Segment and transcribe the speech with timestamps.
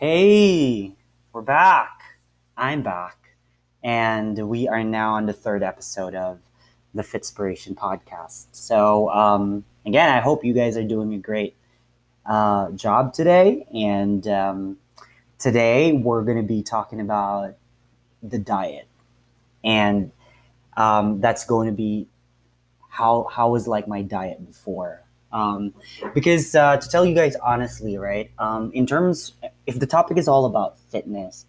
[0.00, 0.92] Hey,
[1.32, 2.02] we're back.
[2.56, 3.16] I'm back.
[3.82, 6.38] And we are now on the third episode of
[6.94, 8.46] the Fitspiration podcast.
[8.52, 11.56] So, um, again, I hope you guys are doing a great
[12.24, 13.66] uh, job today.
[13.74, 14.76] And um,
[15.36, 17.56] today we're going to be talking about
[18.22, 18.86] the diet.
[19.64, 20.12] And
[20.76, 22.06] um, that's going to be
[22.88, 25.02] how, how was like my diet before
[25.32, 25.74] um,
[26.14, 29.34] because uh, to tell you guys honestly, right, um, in terms,
[29.66, 31.46] if the topic is all about fitness,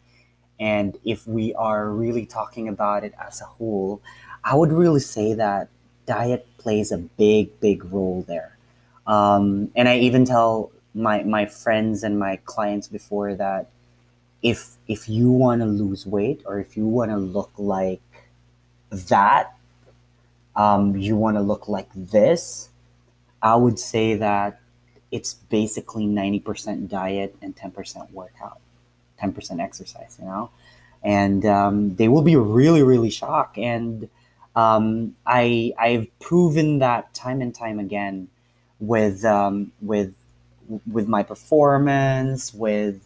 [0.60, 4.02] and if we are really talking about it as a whole,
[4.44, 5.70] I would really say that
[6.06, 8.58] diet plays a big, big role there.
[9.08, 13.70] Um, and I even tell my my friends and my clients before that
[14.42, 18.02] if if you want to lose weight or if you want to look like
[18.92, 19.56] that,
[20.56, 22.70] um, you want to look like this
[23.42, 24.60] I would say that
[25.12, 28.60] it's basically 90% diet and 10% workout,
[29.22, 30.52] 10% exercise, you know?
[31.04, 33.58] And um, they will be really, really shocked.
[33.58, 34.10] And
[34.56, 38.28] um, I, I've proven that time and time again
[38.80, 40.14] with, um, with,
[40.92, 43.02] with my performance, with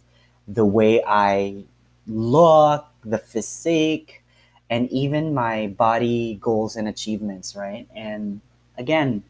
[0.46, 1.64] the way I
[2.06, 4.22] look, the physique,
[4.68, 7.86] and even my body goals and achievements, right?
[7.94, 8.40] And
[8.76, 9.22] again,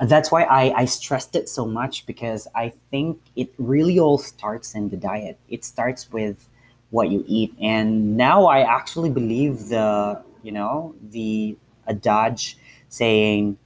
[0.00, 4.74] that's why I, I stressed it so much because I think it really all starts
[4.74, 5.38] in the diet.
[5.48, 6.48] It starts with
[6.90, 7.54] what you eat.
[7.60, 11.56] And now I actually believe the, you know, the
[11.88, 12.58] adage
[12.88, 13.58] saying,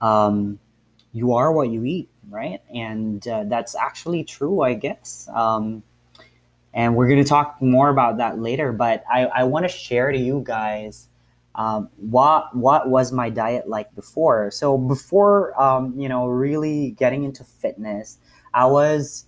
[0.00, 0.58] um,
[1.12, 2.60] you are what you eat, right?
[2.74, 5.28] And uh, that's actually true, I guess.
[5.32, 5.82] Um,
[6.72, 8.72] and we're going to talk more about that later.
[8.72, 11.08] But I, I want to share to you guys
[11.54, 14.50] um, what what was my diet like before?
[14.50, 18.18] So before um, you know really getting into fitness
[18.54, 19.26] i was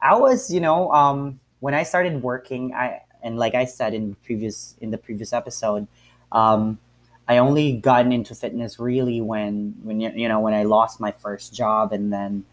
[0.00, 4.14] i was you know um, when i started working i and like i said in
[4.24, 5.86] previous in the previous episode
[6.32, 6.78] um,
[7.26, 11.54] i only gotten into fitness really when when you know when i lost my first
[11.54, 12.44] job and then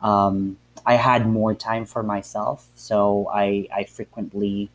[0.00, 0.56] um,
[0.86, 2.68] i had more time for myself.
[2.74, 4.70] So i i frequently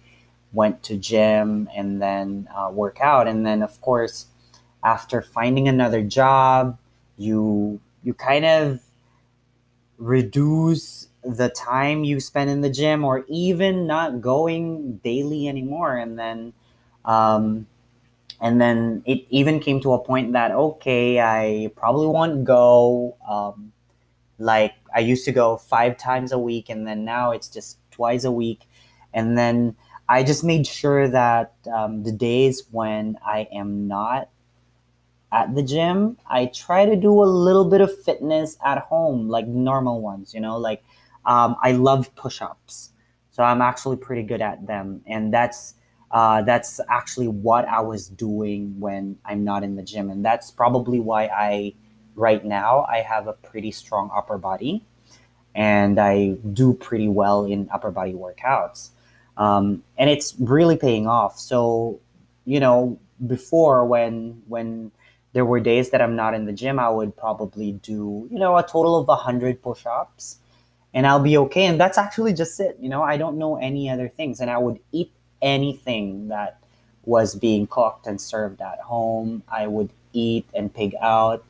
[0.54, 3.28] went to gym and then uh, work out.
[3.28, 4.28] And then of course
[4.84, 6.78] after finding another job
[7.18, 8.80] you you kind of
[9.98, 15.98] reduce the time you spend in the gym or even not going daily anymore.
[15.98, 16.54] And then
[17.06, 17.68] um,
[18.42, 23.74] and then it even came to a point that okay i probably won't go um,
[24.38, 28.24] like i used to go five times a week and then now it's just twice
[28.24, 28.62] a week.
[29.14, 29.76] And then
[30.09, 34.30] I just made sure that um, the days when I am not
[35.31, 39.46] at the gym, I try to do a little bit of fitness at home, like
[39.46, 40.84] normal ones, you know, like
[41.28, 42.92] um, I love push ups.
[43.30, 45.02] So I'm actually pretty good at them.
[45.06, 45.75] And that's,
[46.09, 50.09] uh, that's actually what I was doing when I'm not in the gym.
[50.09, 51.75] And that's probably why I,
[52.16, 54.84] right now, I have a pretty strong upper body
[55.53, 58.90] and I do pretty well in upper body workouts
[59.39, 61.39] um, and it's really paying off.
[61.39, 62.00] So,
[62.45, 64.91] you know, before when when
[65.33, 68.57] there were days that I'm not in the gym, I would probably do you know
[68.57, 70.38] a total of hundred push-ups,
[70.94, 71.66] and I'll be okay.
[71.66, 72.77] And that's actually just it.
[72.79, 75.11] You know, I don't know any other things, and I would eat
[75.41, 76.59] anything that
[77.06, 79.44] was being cooked and served at home.
[79.47, 81.45] I would eat and pig out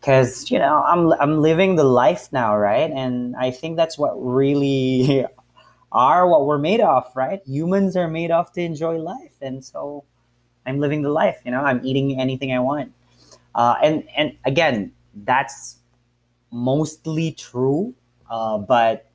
[0.00, 2.90] because you know I'm I'm living the life now, right?
[2.90, 5.26] And I think that's what really
[5.94, 7.40] are what we're made of, right?
[7.46, 10.04] Humans are made of to enjoy life, and so
[10.66, 11.40] I'm living the life.
[11.44, 12.92] You know, I'm eating anything I want,
[13.54, 14.92] uh, and and again,
[15.24, 15.78] that's
[16.50, 17.94] mostly true.
[18.30, 19.10] Uh, but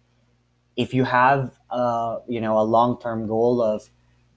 [0.78, 3.90] if you have, uh, you know, a long-term goal of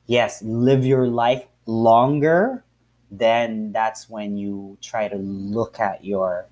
[0.07, 2.65] yes, live your life longer,
[3.11, 6.47] then that's when you try to look at your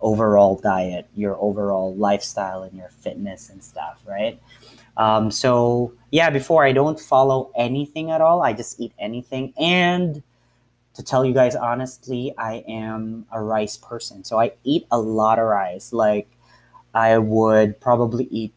[0.00, 4.40] overall diet, your overall lifestyle, and your fitness and stuff, right?
[4.96, 8.42] Um, so yeah, before I don't follow anything at all.
[8.42, 9.54] I just eat anything.
[9.58, 10.22] And
[10.94, 14.24] to tell you guys honestly, I am a rice person.
[14.24, 15.92] So I eat a lot of rice.
[15.92, 16.28] Like
[16.94, 18.52] I would probably eat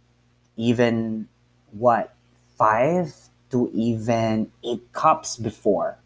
[0.57, 1.27] even
[1.71, 2.13] what
[2.57, 3.13] five
[3.51, 5.97] to even eight cups before.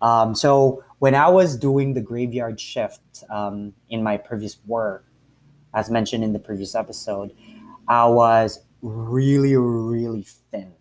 [0.00, 3.00] Um, so when I was doing the graveyard shift
[3.30, 5.04] um, in my previous work,
[5.72, 7.32] as mentioned in the previous episode,
[7.88, 10.74] I was really, really thin.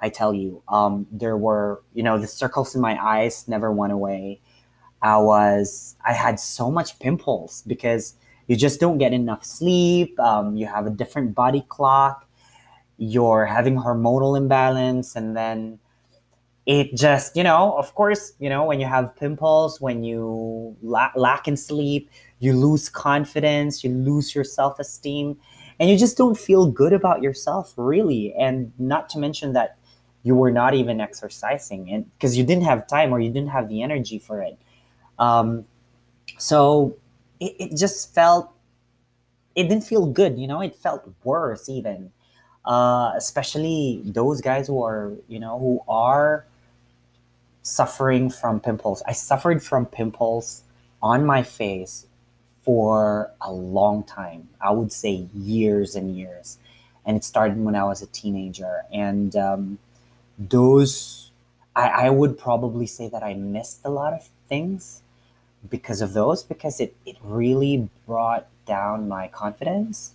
[0.00, 3.94] I tell you, um, there were, you know, the circles in my eyes never went
[3.94, 4.40] away.
[5.02, 8.16] I was, I had so much pimples because
[8.48, 10.18] you just don't get enough sleep.
[10.20, 12.26] Um, you have a different body clock.
[12.98, 15.78] you're having hormonal imbalance and then
[16.66, 21.12] it just you know of course you know when you have pimples when you la-
[21.16, 22.10] lack in sleep
[22.40, 25.36] you lose confidence you lose your self-esteem
[25.80, 28.34] and you just don't feel good about yourself really.
[28.34, 29.78] And not to mention that
[30.22, 33.70] you were not even exercising and because you didn't have time or you didn't have
[33.70, 34.58] the energy for it.
[35.18, 35.64] Um,
[36.36, 36.96] so
[37.40, 38.52] it, it just felt
[39.56, 40.60] it didn't feel good you know?
[40.60, 42.12] It felt worse even.
[42.62, 46.44] Uh, especially those guys who are you know who are
[47.62, 49.02] suffering from pimples.
[49.06, 50.62] I suffered from pimples
[51.02, 52.06] on my face
[52.62, 54.48] for a long time.
[54.60, 56.58] I would say years and years.
[57.06, 58.82] And it started when i was a teenager.
[58.92, 59.78] And um,
[60.38, 61.30] those
[61.74, 65.02] I, I would probably say that i missed a lot of things
[65.68, 70.12] because of those because it, it really brought down my confidence.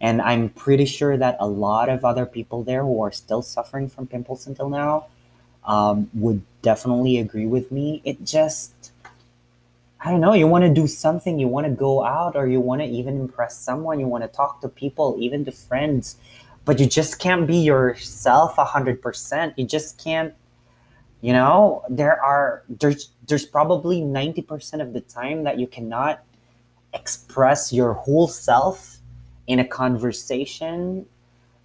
[0.00, 3.88] And I'm pretty sure that a lot of other people there who are still suffering
[3.88, 5.06] from pimples until now
[5.64, 8.02] um, would definitely agree with me.
[8.04, 8.73] It just,
[10.04, 12.60] I don't know, you want to do something, you want to go out, or you
[12.60, 16.16] want to even impress someone, you want to talk to people, even to friends,
[16.66, 19.54] but you just can't be yourself 100%.
[19.56, 20.34] You just can't,
[21.22, 26.22] you know, there are, there's, there's probably 90% of the time that you cannot
[26.92, 28.98] express your whole self
[29.46, 31.06] in a conversation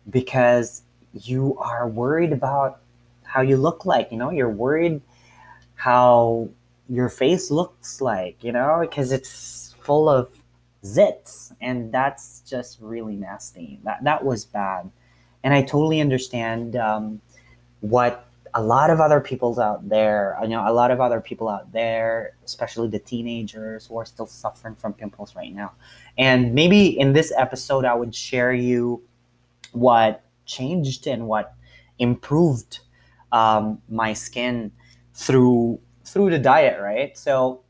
[0.09, 0.83] because
[1.13, 2.79] you are worried about
[3.23, 5.01] how you look like you know you're worried
[5.75, 6.49] how
[6.89, 10.29] your face looks like you know because it's full of
[10.83, 14.89] zits and that's just really nasty that that was bad
[15.43, 17.21] and i totally understand um,
[17.81, 21.47] what a lot of other people out there, you know, a lot of other people
[21.47, 25.71] out there, especially the teenagers who are still suffering from pimples right now.
[26.17, 29.01] And maybe in this episode, I would share you
[29.71, 31.53] what changed and what
[31.99, 32.79] improved
[33.31, 34.71] um, my skin
[35.13, 35.79] through
[36.11, 37.17] through the diet, right?
[37.17, 37.61] So,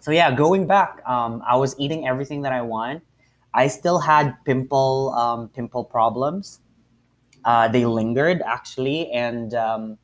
[0.00, 3.02] so yeah, going back, um, I was eating everything that I want.
[3.54, 6.60] I still had pimple um, pimple problems
[7.44, 9.98] uh, they lingered actually, and um,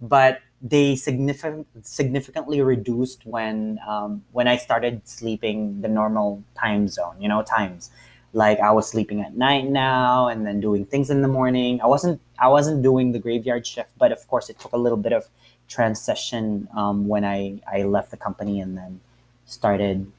[0.00, 7.16] but they significant, significantly reduced when um, when I started sleeping the normal time zone.
[7.20, 7.90] You know, times
[8.32, 11.80] like I was sleeping at night now, and then doing things in the morning.
[11.82, 14.98] I wasn't I wasn't doing the graveyard shift, but of course it took a little
[14.98, 15.28] bit of
[15.68, 19.00] transition um, when I I left the company and then
[19.46, 20.10] started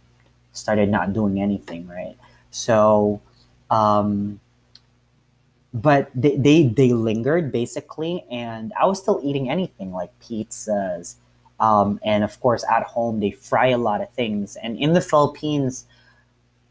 [0.53, 2.17] started not doing anything right.
[2.51, 3.21] So
[3.69, 4.39] um,
[5.75, 11.15] but they, they they lingered basically and i was still eating anything like pizzas
[11.59, 15.01] um, and of course at home they fry a lot of things and in the
[15.01, 15.85] philippines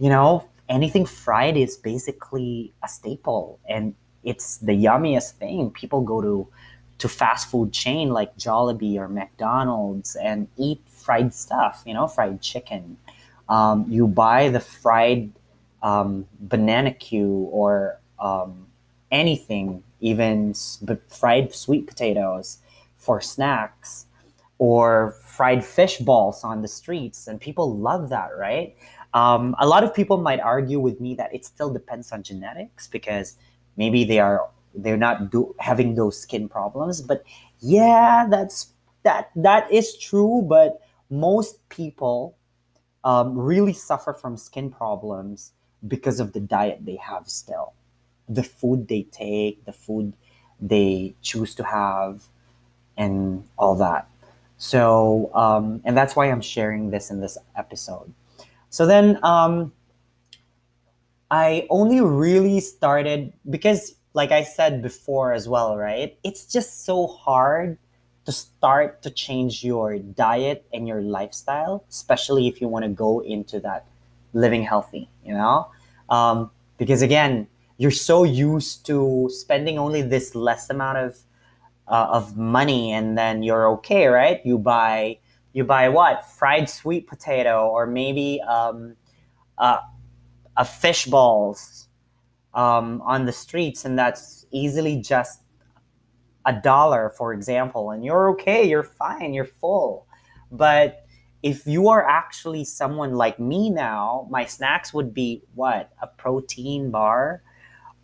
[0.00, 6.22] you know anything fried is basically a staple and it's the yummiest thing people go
[6.22, 6.48] to
[6.98, 12.40] to fast food chain like jollibee or mcdonald's and eat fried stuff you know fried
[12.40, 12.96] chicken
[13.48, 15.30] um, you buy the fried
[15.82, 18.66] um, banana q or um,
[19.14, 20.54] anything, even
[21.08, 22.58] fried sweet potatoes
[22.96, 24.06] for snacks
[24.58, 27.26] or fried fish balls on the streets.
[27.26, 28.76] And people love that, right?
[29.14, 32.88] Um, a lot of people might argue with me that it still depends on genetics
[32.88, 33.36] because
[33.76, 37.24] maybe they are they're not do, having those skin problems but
[37.60, 42.36] yeah that's that that is true but most people
[43.04, 45.52] um, really suffer from skin problems
[45.86, 47.74] because of the diet they have still
[48.28, 50.14] the food they take, the food
[50.60, 52.24] they choose to have,
[52.96, 54.08] and all that.
[54.56, 58.12] So, um, and that's why I'm sharing this in this episode.
[58.70, 59.72] So then, um,
[61.30, 66.16] I only really started because, like I said before as well, right?
[66.22, 67.76] It's just so hard
[68.24, 73.20] to start to change your diet and your lifestyle, especially if you want to go
[73.20, 73.86] into that
[74.32, 75.68] living healthy, you know?
[76.08, 81.18] Um, because again, you're so used to spending only this less amount of
[81.86, 85.18] uh, of money and then you're okay right you buy
[85.52, 88.96] you buy what fried sweet potato or maybe um,
[89.58, 89.78] uh,
[90.56, 91.88] a fish balls
[92.54, 95.40] um, on the streets and that's easily just
[96.46, 100.06] a dollar for example and you're okay you're fine you're full
[100.52, 101.06] but
[101.42, 106.90] if you are actually someone like me now my snacks would be what a protein
[106.90, 107.42] bar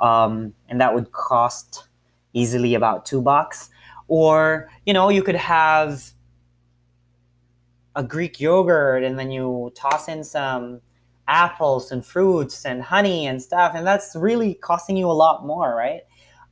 [0.01, 1.89] um, and that would cost
[2.33, 3.71] easily about two bucks.
[4.09, 6.13] Or you know, you could have
[7.95, 10.81] a Greek yogurt, and then you toss in some
[11.31, 15.75] apples and fruits and honey and stuff, and that's really costing you a lot more,
[15.75, 16.03] right?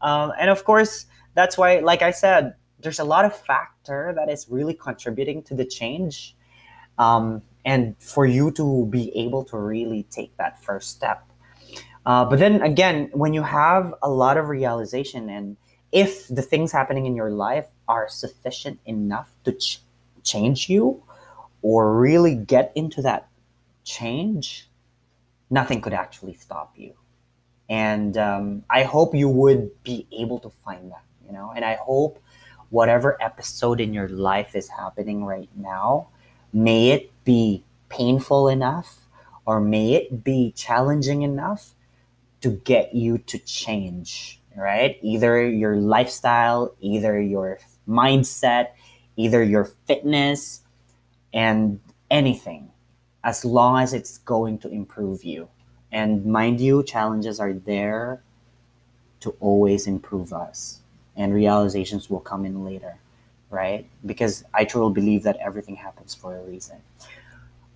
[0.00, 4.28] um, and of course that's why like i said there's a lot of factor that
[4.28, 6.36] is really contributing to the change
[6.98, 11.24] um, and for you to be able to really take that first step
[12.06, 15.56] uh, but then again when you have a lot of realization and
[15.90, 19.80] if the things happening in your life are sufficient enough to ch-
[20.22, 21.02] change you
[21.62, 23.28] or really get into that
[23.84, 24.67] change
[25.50, 26.94] nothing could actually stop you.
[27.68, 31.52] And um, i hope you would be able to find that you know?
[31.54, 32.22] And i hope
[32.70, 36.08] whatever episode in your life is happening right now
[36.52, 39.06] may it be painful enough
[39.46, 41.74] or may it be challenging enough
[42.40, 44.98] to get you to change right?
[45.02, 48.68] Either your lifestyle either your mindset
[49.16, 50.62] either your fitness
[51.32, 52.70] and anything
[53.28, 55.48] as long as it's going to improve you
[55.92, 58.22] and mind you, challenges are there
[59.20, 60.80] to always improve us,
[61.14, 62.94] and realizations will come in later,
[63.50, 63.84] right?
[64.06, 66.78] Because I truly believe that everything happens for a reason.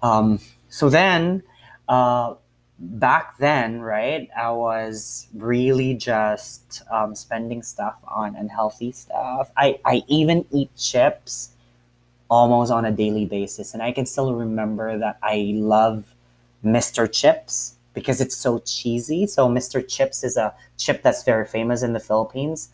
[0.01, 0.41] Um,
[0.71, 1.43] so then,
[1.87, 2.35] uh,
[2.79, 9.51] back then, right, I was really just um, spending stuff on unhealthy stuff.
[9.55, 11.51] I, I even eat chips
[12.33, 13.75] almost on a daily basis.
[13.75, 16.15] And I can still remember that I love
[16.65, 17.07] Mr.
[17.13, 19.27] Chips because it's so cheesy.
[19.27, 19.87] So Mr.
[19.87, 22.71] Chips is a chip that's very famous in the Philippines.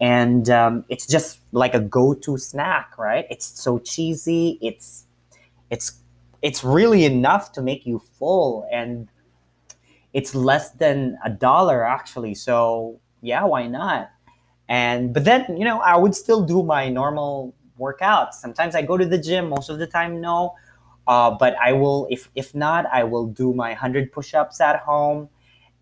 [0.00, 3.26] And um, it's just like a go-to snack, right?
[3.30, 4.58] It's so cheesy.
[4.62, 5.06] It's
[5.70, 5.98] it's
[6.40, 9.08] it's really enough to make you full, and
[10.14, 12.34] it's less than a dollar actually.
[12.34, 14.10] So yeah, why not?
[14.68, 18.34] And but then you know I would still do my normal workouts.
[18.34, 19.48] Sometimes I go to the gym.
[19.48, 20.54] Most of the time, no.
[21.06, 25.28] Uh, but I will, if if not, I will do my hundred push-ups at home,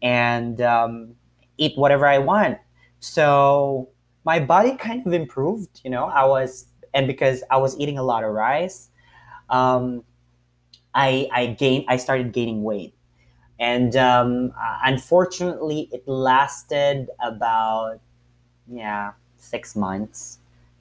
[0.00, 1.14] and um,
[1.58, 2.58] eat whatever I want.
[3.00, 3.90] So
[4.24, 5.80] my body kind of improved.
[5.84, 8.90] You know, I was, and because I was eating a lot of rice,
[9.50, 10.04] um,
[10.94, 12.94] I I gained, I started gaining weight,
[13.58, 14.52] and um,
[14.84, 18.00] unfortunately, it lasted about
[18.70, 20.37] yeah six months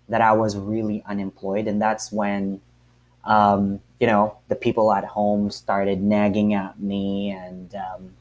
[0.09, 2.61] that I was really unemployed, and that's when
[3.27, 8.13] um, you know, the people at home started nagging at me, and um,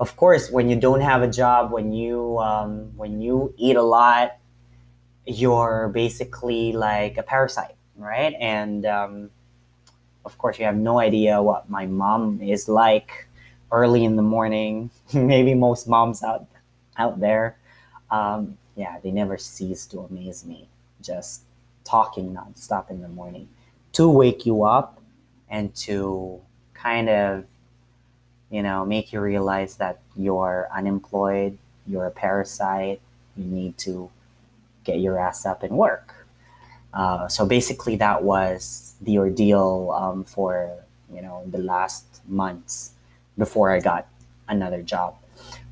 [0.00, 3.82] of course, when you don't have a job, when you um, when you eat a
[3.82, 4.36] lot,
[5.24, 8.34] you're basically like a parasite, right?
[8.40, 9.30] And um,
[10.24, 13.28] of course, you have no idea what my mom is like
[13.70, 14.90] early in the morning.
[15.14, 16.46] Maybe most moms out
[16.96, 17.56] out there,
[18.10, 20.68] um, yeah, they never cease to amaze me.
[21.04, 21.42] Just
[21.84, 23.48] talking nonstop in the morning
[23.92, 25.00] to wake you up
[25.48, 26.40] and to
[26.72, 27.44] kind of
[28.50, 31.56] you know make you realize that you're unemployed
[31.86, 33.00] you're a parasite
[33.36, 34.10] you need to
[34.84, 36.26] get your ass up and work.
[36.92, 40.70] Uh, so basically that was the ordeal um, for
[41.12, 42.92] you know the last months
[43.36, 44.06] before i got
[44.48, 45.14] another job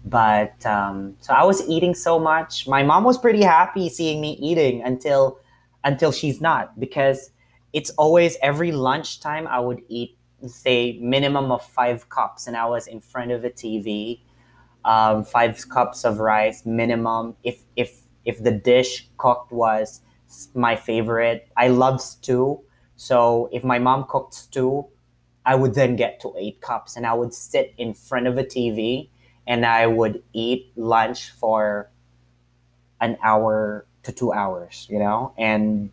[0.04, 2.66] but um, so i was eating so much.
[2.68, 5.38] My mom was pretty happy seeing me eating until
[5.84, 7.30] until she's not because
[7.72, 10.16] it's always every lunchtime I would eat
[10.46, 14.20] say minimum of five cups and I was in front of a TV
[14.84, 17.36] um, five cups of rice minimum.
[17.44, 20.00] If if if the dish cooked was
[20.54, 22.60] my favorite I love stew.
[22.96, 24.86] So if my mom cooked stew
[25.44, 28.44] I would then get to eight cups and I would sit in front of a
[28.44, 29.08] TV
[29.46, 31.90] and I would eat lunch for
[33.00, 35.90] an hour to two hours you know and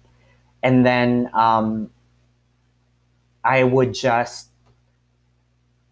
[0.62, 1.90] and then um,
[3.44, 4.50] I would just,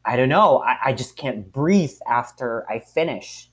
[0.05, 3.49] I don't know, I, I just can't breathe after I finish.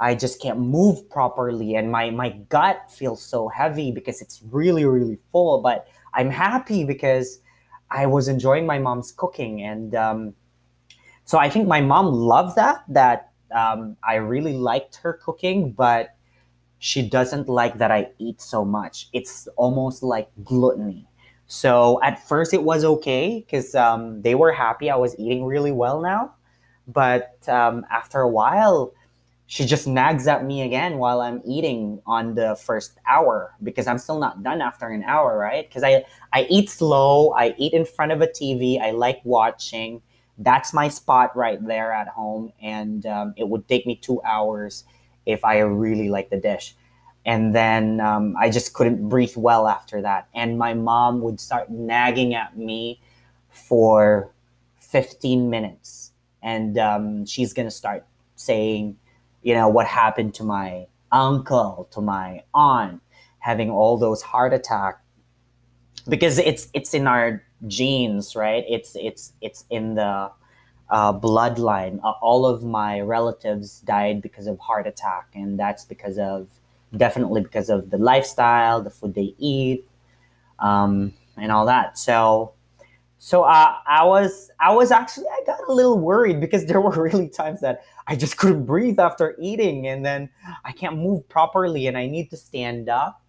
[0.00, 4.84] I just can't move properly, and my my gut feels so heavy because it's really
[4.84, 5.60] really full.
[5.60, 7.40] But I'm happy because
[7.90, 10.34] I was enjoying my mom's cooking, and um,
[11.24, 12.84] so I think my mom loved that.
[12.86, 16.14] That um, I really liked her cooking, but
[16.78, 19.08] she doesn't like that I eat so much.
[19.12, 21.08] It's almost like gluttony.
[21.46, 25.72] So at first it was okay because um, they were happy I was eating really
[25.72, 26.34] well now.
[26.86, 28.92] But um, after a while,
[29.46, 33.98] she just nags at me again while I'm eating on the first hour because I'm
[33.98, 35.66] still not done after an hour, right?
[35.66, 40.02] Because I, I eat slow, I eat in front of a TV, I like watching.
[40.38, 42.52] That's my spot right there at home.
[42.62, 44.84] And um, it would take me two hours
[45.26, 46.74] if I really like the dish.
[47.26, 50.28] And then um, I just couldn't breathe well after that.
[50.34, 53.00] And my mom would start nagging at me
[53.50, 54.30] for
[54.78, 56.12] 15 minutes.
[56.42, 58.96] And um, she's going to start saying,
[59.42, 63.00] you know, what happened to my uncle to my aunt
[63.38, 65.00] having all those heart attack
[66.08, 68.64] because it's it's in our genes right?
[68.68, 70.30] It's it's it's in the
[70.90, 72.00] uh, bloodline.
[72.02, 76.48] Uh, all of my relatives died because of heart attack and that's because of
[76.96, 79.86] definitely because of the lifestyle the food they eat
[80.58, 81.98] um, and all that.
[81.98, 82.52] So
[83.18, 86.92] so uh, I was I was actually I got a little worried because there were
[86.92, 90.30] really times that I just couldn't breathe after eating and then
[90.64, 93.27] I can't move properly and I need to stand up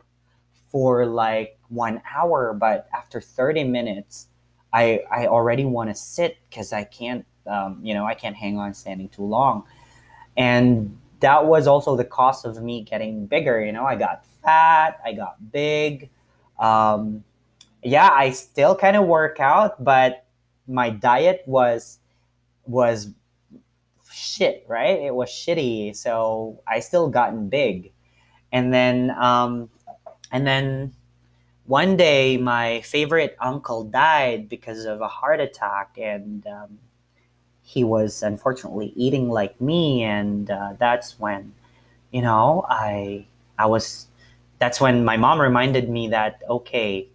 [0.69, 4.27] for like one hour but after 30 minutes
[4.71, 8.57] I I already want to sit because I can't um, you know I can't hang
[8.57, 9.63] on standing too long.
[10.37, 13.85] And that was also the cost of me getting bigger you know?
[13.85, 16.09] I got fat I got big
[16.59, 17.23] um,
[17.83, 20.25] yeah, I still kind of work out, but
[20.67, 21.99] my diet was
[22.65, 23.11] was
[24.11, 24.99] shit, right?
[24.99, 27.93] It was shitty, so I still gotten big,
[28.51, 29.69] and then um,
[30.31, 30.93] and then
[31.65, 36.79] one day my favorite uncle died because of a heart attack, and um,
[37.63, 41.53] he was unfortunately eating like me, and uh, that's when
[42.11, 44.07] you know I I was
[44.59, 47.07] that's when my mom reminded me that okay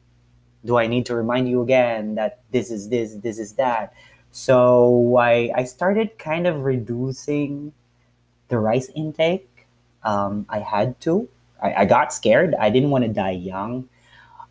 [0.64, 3.92] do I need to remind you again that this is this, this is that?
[4.32, 7.72] So I, I started kind of reducing
[8.48, 9.66] the rice intake.
[10.02, 11.28] Um, I had to.
[11.62, 12.54] I, I got scared.
[12.54, 13.88] I didn't want to die young.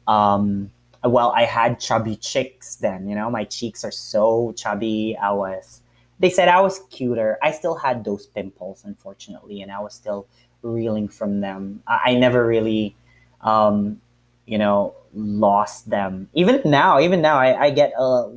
[0.08, 0.72] Um,
[1.04, 3.08] well, I had chubby cheeks then.
[3.08, 5.18] You know, my cheeks are so chubby.
[5.22, 5.82] I was.
[6.20, 7.38] They said I was cuter.
[7.42, 10.28] I still had those pimples, unfortunately, and I was still
[10.62, 11.84] reeling from them.
[11.88, 12.96] I, I never really
[13.42, 14.00] um,
[14.46, 18.32] you know lost them even now even now i, I get a,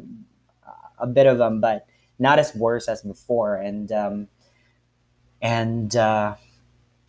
[0.99, 1.87] a bit of them but
[2.19, 4.29] not as worse as before and um,
[5.43, 6.35] and uh,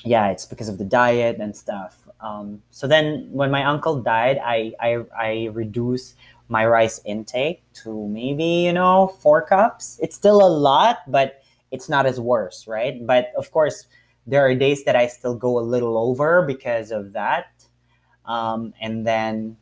[0.04, 4.40] yeah it's because of the diet and stuff um, so then when my uncle died
[4.44, 6.16] i i, I reduced
[6.50, 11.42] my rice intake to maybe you know four cups it's still a lot but
[11.72, 13.88] it's not as worse right but of course
[14.26, 17.48] there are days that i still go a little over because of that
[18.26, 19.58] um, and then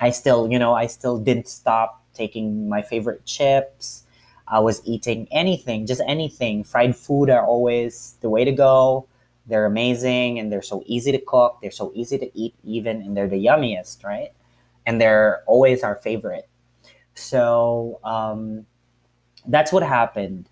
[0.00, 4.04] I still, you know, I still didn't stop taking my favorite chips.
[4.48, 6.64] I was eating anything, just anything.
[6.64, 9.06] Fried food are always the way to go.
[9.46, 11.58] They're amazing and they're so easy to cook.
[11.62, 14.32] They're so easy to eat, even, and they're the yummiest, right?
[14.86, 16.48] And they're always our favorite.
[17.14, 18.66] So um,
[19.46, 20.48] that's what happened.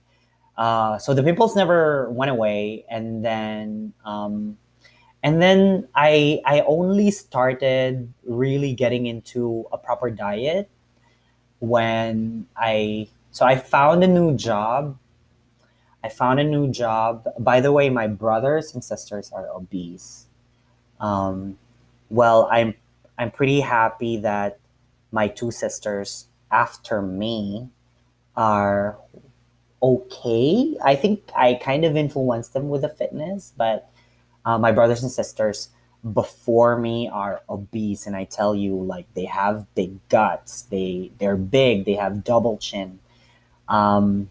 [0.57, 4.59] Uh, so the pimples never went away, and then um,
[5.23, 10.69] and then I I only started really getting into a proper diet
[11.61, 14.99] when I so I found a new job.
[16.03, 17.29] I found a new job.
[17.39, 20.27] By the way, my brothers and sisters are obese.
[20.99, 21.59] Um,
[22.09, 22.75] well, I'm
[23.19, 24.59] I'm pretty happy that
[25.13, 27.69] my two sisters after me
[28.37, 28.97] are
[29.83, 30.77] okay.
[30.83, 33.91] I think I kind of influenced them with the fitness, but
[34.45, 35.69] uh, my brothers and sisters
[36.15, 41.37] before me are obese and i tell you like they have big guts they they're
[41.37, 42.99] big they have double chin
[43.69, 44.29] um,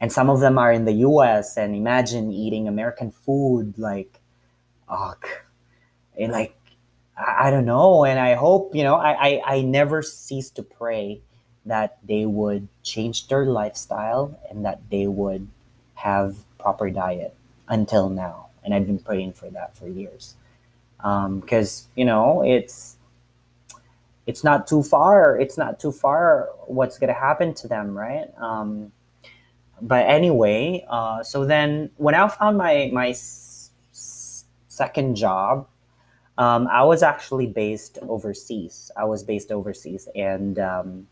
[0.00, 4.20] and some of them are in the us and imagine eating american food like
[4.88, 5.26] ugh,
[6.18, 6.56] and like
[7.16, 10.62] I, I don't know and i hope you know I, I i never cease to
[10.62, 11.20] pray
[11.64, 15.48] that they would change their lifestyle and that they would
[15.94, 17.34] have proper diet
[17.68, 20.34] until now and I've been praying for that for years.
[20.98, 22.96] Because um, you know it's
[24.26, 25.38] it's not too far.
[25.38, 26.48] It's not too far.
[26.66, 28.28] What's gonna happen to them, right?
[28.36, 28.92] Um,
[29.82, 33.70] but anyway, uh, so then when I found my my s-
[34.68, 35.66] second job,
[36.38, 38.90] um, I was actually based overseas.
[38.96, 41.08] I was based overseas, and um,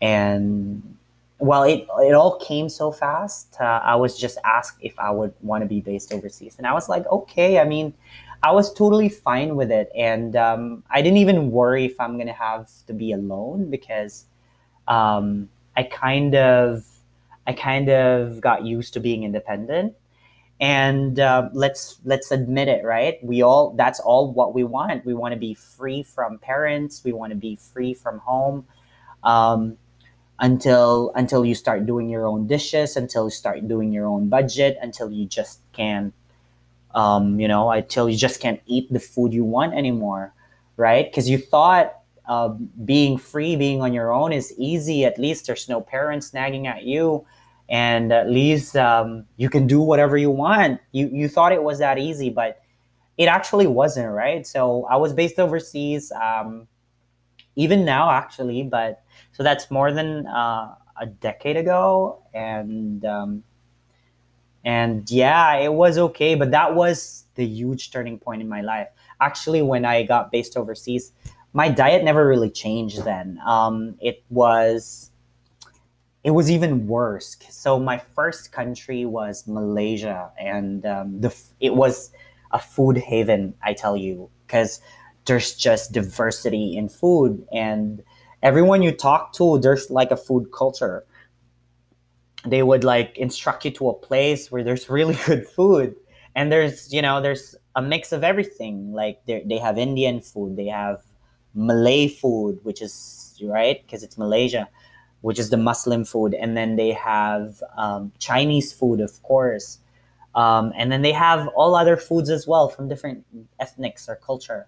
[0.00, 0.96] and
[1.38, 3.56] well, it it all came so fast.
[3.60, 6.72] Uh, I was just asked if I would want to be based overseas, and I
[6.72, 7.58] was like, okay.
[7.58, 7.94] I mean,
[8.42, 12.32] I was totally fine with it, and um, I didn't even worry if I'm gonna
[12.32, 14.26] have to be alone because
[14.88, 16.84] um, I kind of
[17.50, 19.94] I kind of got used to being independent.
[20.60, 23.18] And uh, let's let's admit it, right?
[23.24, 25.04] We all that's all what we want.
[25.04, 27.02] We want to be free from parents.
[27.02, 28.66] We want to be free from home.
[29.24, 29.78] Um,
[30.38, 34.78] until until you start doing your own dishes, until you start doing your own budget,
[34.80, 36.14] until you just can't,
[36.94, 40.32] um, you know, until you just can't eat the food you want anymore,
[40.76, 41.10] right?
[41.10, 41.96] Because you thought
[42.28, 42.48] uh,
[42.84, 45.04] being free, being on your own is easy.
[45.04, 47.26] At least there's no parents nagging at you,
[47.70, 50.80] and at least um, you can do whatever you want.
[50.92, 52.60] You you thought it was that easy, but
[53.16, 54.46] it actually wasn't right.
[54.46, 56.66] So I was based overseas, um,
[57.54, 59.02] even now actually, but
[59.32, 63.44] so that's more than uh, a decade ago, and um,
[64.64, 68.88] and yeah, it was okay, but that was the huge turning point in my life.
[69.20, 71.12] Actually, when I got based overseas,
[71.52, 73.04] my diet never really changed.
[73.04, 75.10] Then um, it was
[76.22, 77.36] it was even worse.
[77.48, 82.12] So my first country was Malaysia, and um, the it was
[82.52, 83.54] a food haven.
[83.62, 84.80] I tell you, because
[85.24, 88.02] there's just diversity in food, and
[88.42, 91.04] everyone you talk to, there's like a food culture.
[92.46, 95.96] They would like instruct you to a place where there's really good food,
[96.34, 98.92] and there's you know there's a mix of everything.
[98.92, 101.02] Like they they have Indian food, they have
[101.54, 104.68] Malay food, which is right because it's Malaysia
[105.22, 109.78] which is the Muslim food, and then they have um, Chinese food, of course,
[110.34, 113.24] um, and then they have all other foods as well from different
[113.58, 114.66] ethnics or culture,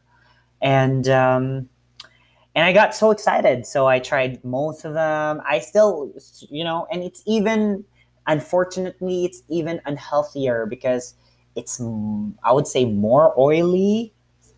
[0.60, 1.68] and um,
[2.54, 5.40] and I got so excited, so I tried most of them.
[5.48, 6.12] I still,
[6.50, 7.84] you know, and it's even
[8.26, 11.14] unfortunately it's even unhealthier because
[11.56, 11.80] it's
[12.44, 14.12] I would say more oily,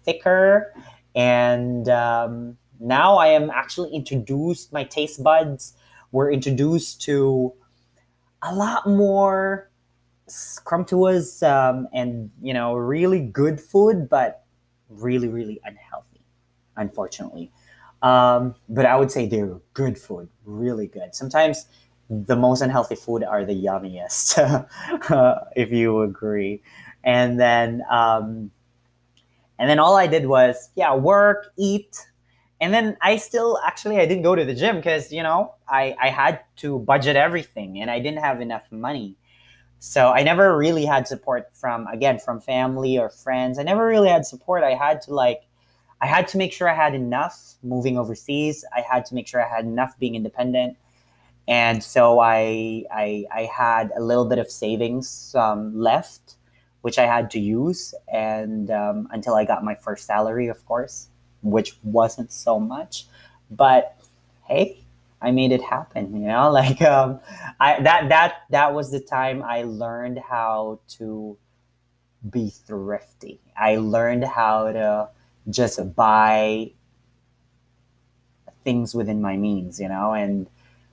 [0.05, 0.75] thicker,
[1.15, 5.75] and um, now I am actually introduced my taste buds
[6.15, 7.53] we're introduced to
[8.41, 9.69] a lot more
[10.29, 14.45] scrumptious um, and you know really good food, but
[14.89, 16.25] really really unhealthy,
[16.77, 17.51] unfortunately.
[18.01, 21.17] Um, but I would say they're good food, really good.
[21.17, 21.67] Sometimes
[22.09, 24.39] the most unhealthy food are the yummiest,
[25.11, 26.63] uh, if you agree.
[27.03, 28.53] And then, um,
[29.59, 32.07] and then all I did was yeah, work, eat,
[32.61, 35.97] and then I still actually I didn't go to the gym because you know I
[36.01, 39.17] I had to budget everything and I didn't have enough money.
[39.79, 43.59] So I never really had support from again from family or friends.
[43.59, 44.63] I never really had support.
[44.63, 45.43] I had to like
[46.01, 48.65] I had to make sure I had enough moving overseas.
[48.75, 50.77] I had to make sure I had enough being independent.
[51.49, 56.37] And so I I, I had a little bit of savings um, left,
[56.83, 61.09] which I had to use, and um, until I got my first salary, of course
[61.45, 63.07] which wasn't so much,
[63.51, 63.97] but
[64.49, 64.84] hey,
[65.25, 66.15] I made it happen.
[66.15, 67.21] You know, like um,
[67.61, 71.37] I that that that was the time I learned how to
[72.29, 73.41] be thrifty.
[73.57, 75.09] I learned how to
[75.51, 76.73] just buy
[78.65, 80.49] things within my means, you know, and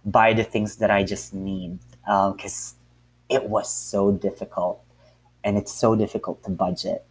[0.05, 2.77] buy the things that I just need because um,
[3.29, 4.83] it was so difficult
[5.43, 7.05] and it's so difficult to budget.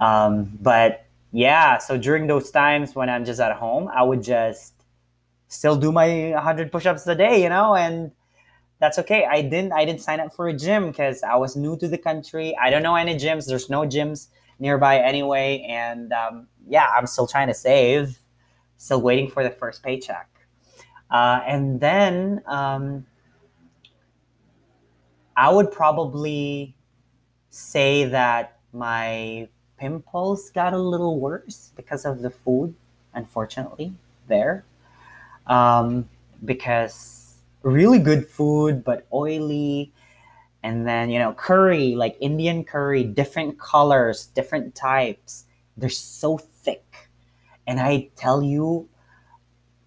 [0.00, 4.74] Um, but yeah, so during those times when I'm just at home, I would just
[5.52, 8.10] still do my 100 push-ups a day, you know, and
[8.78, 9.26] that's okay.
[9.30, 11.98] I didn't I didn't sign up for a gym because I was new to the
[11.98, 12.56] country.
[12.60, 13.46] I don't know any gyms.
[13.46, 18.18] There's no gyms nearby anyway, and um, yeah, I'm still trying to save,
[18.78, 20.28] still waiting for the first paycheck,
[21.10, 23.06] uh, and then um,
[25.36, 26.74] I would probably
[27.50, 32.74] say that my pimples got a little worse because of the food,
[33.14, 33.92] unfortunately,
[34.28, 34.64] there.
[35.46, 36.08] Um,
[36.44, 37.22] because
[37.62, 39.92] really good food, but oily.
[40.62, 45.44] And then, you know, curry, like Indian curry, different colors, different types.
[45.76, 47.10] They're so thick.
[47.66, 48.88] And I tell you,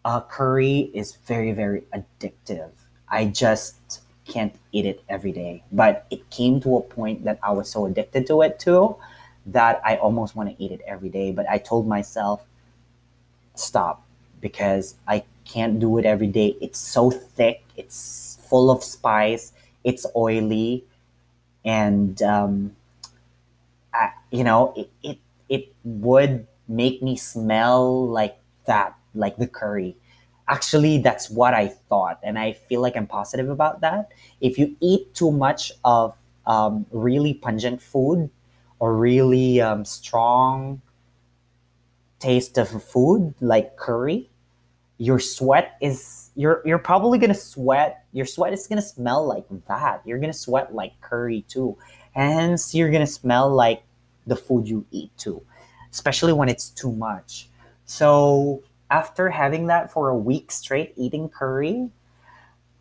[0.04, 2.72] uh, curry is very, very addictive.
[3.10, 5.64] I just can't eat it every day.
[5.72, 8.98] But it came to a point that I was so addicted to it too
[9.48, 11.32] that I almost want to eat it every day.
[11.32, 12.44] But I told myself,
[13.56, 14.04] stop,
[14.42, 16.56] because I can't do it every day.
[16.62, 19.54] It's so thick, it's full of spice,
[19.84, 20.84] it's oily,
[21.66, 22.76] and um,
[23.94, 25.18] I, you know, it, it
[25.50, 29.96] it would make me smell like that, like the curry.
[30.48, 34.10] Actually, that's what I thought, and I feel like I'm positive about that.
[34.42, 38.30] If you eat too much of um, really pungent food,
[38.80, 40.82] or really um, strong
[42.20, 44.30] taste of food like curry,
[44.98, 48.06] your sweat is you're you're probably gonna sweat.
[48.14, 50.02] Your sweat is gonna smell like that.
[50.06, 51.78] You're gonna sweat like curry too.
[52.14, 53.84] Hence, you're gonna smell like
[54.28, 55.42] the food you eat too,
[55.92, 57.50] especially when it's too much.
[57.86, 61.90] So after having that for a week straight eating curry,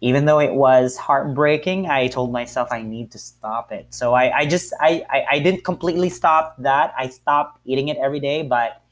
[0.00, 3.86] even though it was heartbreaking, I told myself I need to stop it.
[3.90, 6.94] So I, I just I, I, I didn't completely stop that.
[6.96, 8.82] I stopped eating it every day, but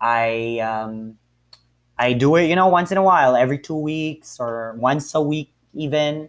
[0.00, 1.18] I um,
[2.02, 5.20] I do it, you know, once in a while, every two weeks or once a
[5.22, 6.28] week even.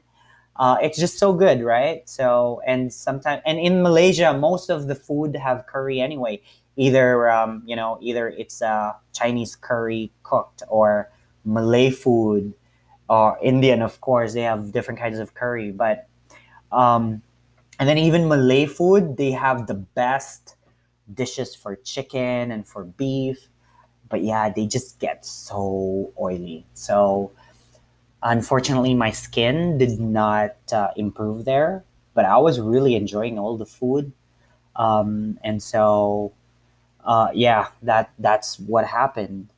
[0.55, 2.07] Uh, it's just so good, right?
[2.07, 6.41] So and sometimes and in Malaysia, most of the food have curry anyway.
[6.77, 11.09] either um, you know either it's a Chinese curry cooked or
[11.45, 12.53] Malay food
[13.09, 14.33] or Indian, of course.
[14.33, 16.07] They have different kinds of curry, but
[16.71, 17.21] um,
[17.79, 20.55] and then even Malay food, they have the best
[21.13, 23.49] dishes for chicken and for beef.
[24.09, 26.65] But yeah, they just get so oily.
[26.73, 27.31] So
[28.21, 31.83] unfortunately, my skin did not uh, improve there.
[32.13, 34.11] But I was really enjoying all the food,
[34.75, 36.31] um, and so
[37.03, 39.49] uh, yeah, that that's what happened.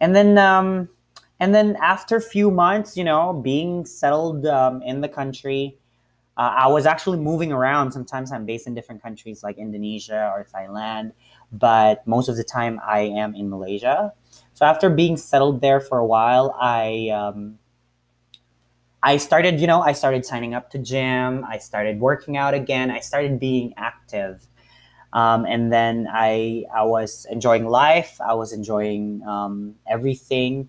[0.00, 0.88] And then um,
[1.38, 5.76] and then after a few months, you know, being settled um, in the country,
[6.36, 7.92] uh, I was actually moving around.
[7.92, 11.12] Sometimes I'm based in different countries like Indonesia or Thailand,
[11.52, 14.12] but most of the time I am in Malaysia.
[14.54, 17.58] So after being settled there for a while, I um,
[19.02, 21.44] I started, you know, I started signing up to gym.
[21.48, 22.90] I started working out again.
[22.90, 24.46] I started being active.
[25.12, 28.20] Um, and then I, I was enjoying life.
[28.20, 30.68] I was enjoying um, everything.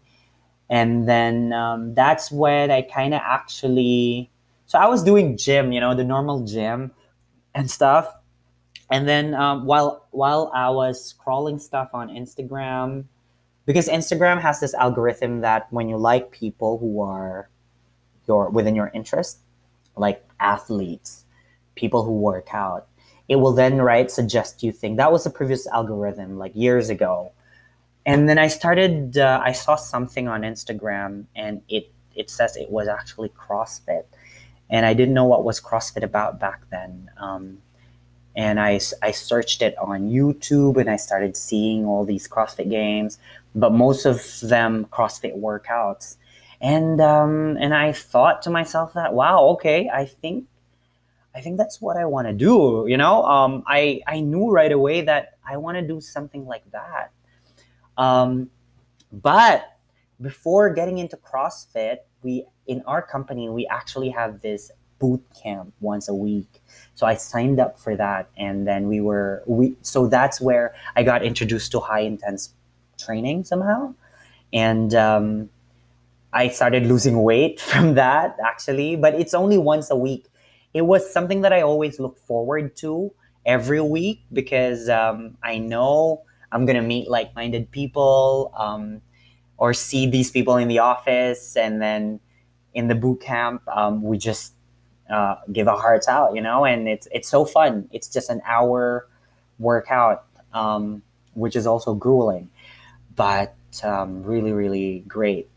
[0.69, 4.31] And then um, that's when I kind of actually,
[4.65, 6.91] so I was doing gym, you know, the normal gym
[7.53, 8.15] and stuff.
[8.91, 13.05] And then um, while while I was scrolling stuff on Instagram,
[13.65, 17.49] because Instagram has this algorithm that when you like people who are
[18.27, 19.39] your within your interest,
[19.95, 21.23] like athletes,
[21.75, 22.87] people who work out,
[23.29, 24.97] it will then right suggest you things.
[24.97, 27.31] That was the previous algorithm like years ago,
[28.05, 29.17] and then I started.
[29.17, 34.03] Uh, I saw something on Instagram, and it it says it was actually CrossFit,
[34.69, 37.09] and I didn't know what was CrossFit about back then.
[37.15, 37.59] Um,
[38.35, 43.19] and I, I searched it on YouTube and I started seeing all these CrossFit games,
[43.53, 46.15] but most of them CrossFit workouts.
[46.61, 50.45] And um, and I thought to myself that wow, okay, I think
[51.33, 52.85] I think that's what I want to do.
[52.87, 56.69] You know, um, I I knew right away that I want to do something like
[56.71, 57.11] that.
[57.97, 58.51] Um,
[59.11, 59.75] but
[60.21, 66.07] before getting into CrossFit, we in our company we actually have this boot camp once
[66.07, 66.61] a week.
[66.95, 69.75] So I signed up for that, and then we were we.
[69.81, 72.53] So that's where I got introduced to high intense
[72.97, 73.95] training somehow,
[74.53, 75.49] and um,
[76.31, 78.95] I started losing weight from that actually.
[78.95, 80.31] But it's only once a week
[80.73, 83.13] it was something that I always look forward to
[83.45, 89.01] every week because um, I know I'm gonna meet like-minded people um,
[89.57, 92.19] or see these people in the office, and then
[92.73, 94.53] in the boot camp um, we just
[95.11, 97.89] uh, give our hearts out, you know, and it's it's so fun.
[97.91, 99.07] It's just an hour
[99.59, 101.01] workout, um,
[101.33, 102.49] which is also grueling,
[103.15, 105.47] but um, really really great.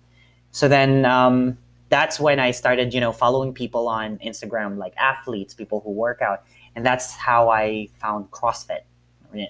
[0.51, 5.55] So then um, that's when I started, you know, following people on Instagram, like athletes,
[5.55, 6.43] people who work out.
[6.77, 8.83] And that's how I found CrossFit,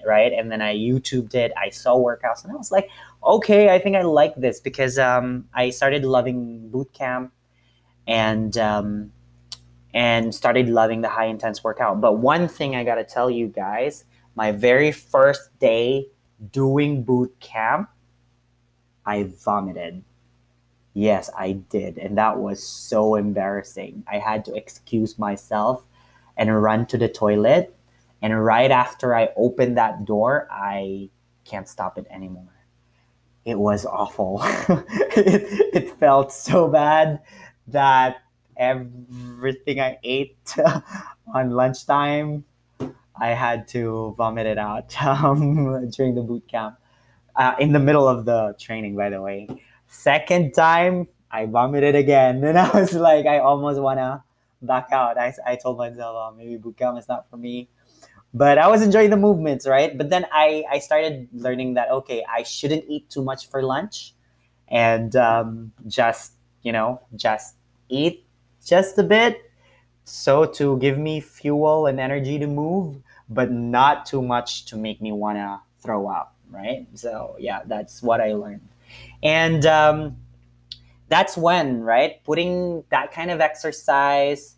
[0.05, 0.31] right?
[0.31, 1.51] And then I YouTubed it.
[1.57, 2.89] I saw workouts and I was like,
[3.23, 7.31] okay, I think I like this because um, I started loving boot camp
[8.07, 9.11] and, um,
[9.95, 11.99] and started loving the high intense workout.
[11.99, 14.05] But one thing I got to tell you guys,
[14.35, 16.09] my very first day
[16.51, 17.89] doing boot camp,
[19.07, 20.03] I vomited
[20.95, 21.97] Yes, I did.
[21.97, 24.05] And that was so embarrassing.
[24.07, 25.83] I had to excuse myself
[26.37, 27.75] and run to the toilet.
[28.21, 31.09] And right after I opened that door, I
[31.43, 32.47] can't stop it anymore.
[33.43, 34.39] It was awful.
[34.43, 37.19] it, it felt so bad
[37.67, 38.23] that
[38.57, 40.55] everything I ate
[41.33, 42.45] on lunchtime,
[43.19, 46.77] I had to vomit it out um, during the boot camp.
[47.35, 49.47] Uh, in the middle of the training, by the way.
[49.87, 52.43] Second time, I vomited again.
[52.45, 54.23] And I was like, I almost want to
[54.61, 55.17] back out.
[55.17, 57.69] I, I told myself, oh, maybe bootcamp is not for me.
[58.33, 59.97] But I was enjoying the movements, right?
[59.97, 64.13] But then I, I started learning that, okay, I shouldn't eat too much for lunch
[64.67, 67.55] and um, just, you know, just
[67.87, 68.24] eat
[68.65, 69.51] just a bit.
[70.03, 75.01] So to give me fuel and energy to move, but not too much to make
[75.01, 76.85] me want to throw up, right?
[76.93, 78.67] So yeah, that's what I learned.
[79.23, 80.17] And um,
[81.07, 82.23] that's when, right?
[82.23, 84.55] Putting that kind of exercise,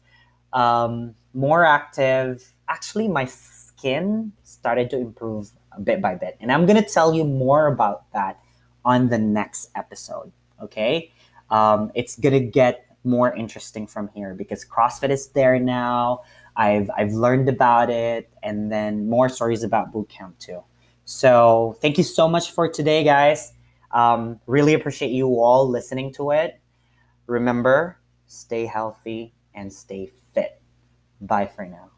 [0.52, 5.52] um, more active, actually, my skin started to improve
[5.84, 6.38] bit by bit.
[6.40, 8.40] And I'm going to tell you more about that
[8.84, 10.32] on the next episode.
[10.62, 11.12] Okay.
[11.50, 16.22] Um, it's going to get more interesting from here because CrossFit is there now.
[16.56, 20.64] I've, I've learned about it and then more stories about bootcamp too.
[21.06, 23.54] So thank you so much for today, guys.
[23.92, 26.60] Um, really appreciate you all listening to it.
[27.26, 30.62] Remember, stay healthy and stay fit.
[31.22, 31.97] Bye for now.